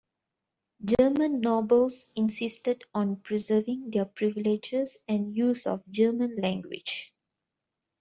German 0.83 1.41
nobles 1.41 2.11
insisted 2.15 2.83
on 2.91 3.17
preserving 3.17 3.91
their 3.91 4.05
privileges 4.05 4.97
and 5.07 5.37
use 5.37 5.67
of 5.67 5.87
German 5.91 6.37
language. 6.37 7.13